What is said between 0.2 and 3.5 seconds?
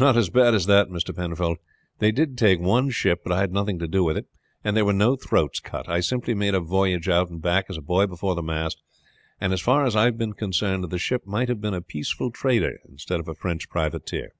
bad as that, Mr. Penfold. They did take one ship, but I